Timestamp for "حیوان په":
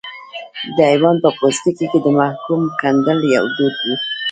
0.91-1.29